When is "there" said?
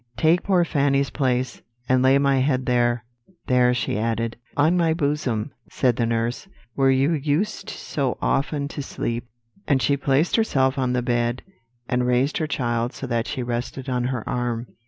2.65-3.05, 3.45-3.75